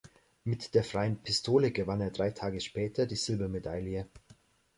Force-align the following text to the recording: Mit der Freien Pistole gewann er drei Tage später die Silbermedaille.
Mit 0.45 0.73
der 0.73 0.83
Freien 0.83 1.17
Pistole 1.21 1.69
gewann 1.71 2.01
er 2.01 2.09
drei 2.09 2.31
Tage 2.31 2.59
später 2.59 3.05
die 3.05 3.15
Silbermedaille. 3.15 4.07